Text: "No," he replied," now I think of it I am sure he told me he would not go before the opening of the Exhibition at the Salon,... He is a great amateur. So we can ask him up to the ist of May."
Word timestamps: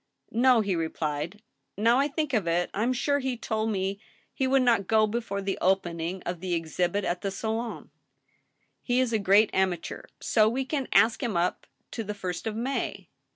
"No," 0.31 0.61
he 0.61 0.75
replied," 0.75 1.43
now 1.77 1.99
I 1.99 2.07
think 2.07 2.33
of 2.33 2.47
it 2.47 2.71
I 2.73 2.81
am 2.81 2.91
sure 2.91 3.19
he 3.19 3.37
told 3.37 3.69
me 3.69 3.99
he 4.33 4.47
would 4.47 4.63
not 4.63 4.87
go 4.87 5.05
before 5.05 5.43
the 5.43 5.59
opening 5.61 6.23
of 6.23 6.39
the 6.39 6.55
Exhibition 6.55 7.05
at 7.05 7.21
the 7.21 7.29
Salon,... 7.29 7.91
He 8.81 8.99
is 8.99 9.13
a 9.13 9.19
great 9.19 9.51
amateur. 9.53 10.05
So 10.19 10.49
we 10.49 10.65
can 10.65 10.87
ask 10.91 11.21
him 11.21 11.37
up 11.37 11.67
to 11.91 12.03
the 12.03 12.15
ist 12.27 12.47
of 12.47 12.55
May." 12.55 13.09